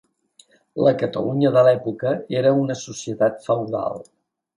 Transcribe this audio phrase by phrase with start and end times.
[0.85, 4.01] La Catalunya de l'època era una societat feudal.